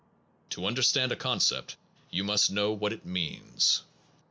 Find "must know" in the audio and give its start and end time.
2.23-2.71